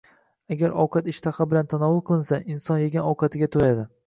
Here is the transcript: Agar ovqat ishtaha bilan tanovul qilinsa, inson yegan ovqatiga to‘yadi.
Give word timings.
Agar 0.55 0.73
ovqat 0.83 1.11
ishtaha 1.13 1.47
bilan 1.51 1.69
tanovul 1.75 2.01
qilinsa, 2.09 2.41
inson 2.57 2.81
yegan 2.87 3.09
ovqatiga 3.13 3.53
to‘yadi. 3.59 3.89